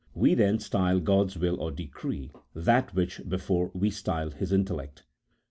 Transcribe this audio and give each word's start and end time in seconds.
63 0.13 0.21
we 0.21 0.33
then 0.33 0.57
style 0.59 0.99
God's 0.99 1.37
will 1.37 1.61
or 1.61 1.69
decree, 1.69 2.31
that 2.55 2.95
which 2.95 3.21
before 3.29 3.69
we 3.75 3.91
styled 3.91 4.33
His 4.33 4.51
intellect. 4.51 5.03